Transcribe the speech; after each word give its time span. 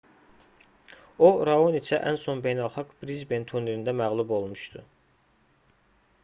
o 1.27 1.27
raoniçə 1.49 1.99
ən 2.11 2.17
son 2.21 2.41
beynəlxalq 2.47 2.95
brisben 3.03 3.45
turnirində 3.53 3.95
məğlub 4.01 4.33
olmuşdu 4.41 4.83